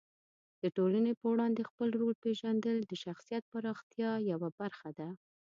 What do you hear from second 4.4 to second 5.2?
برخه ده.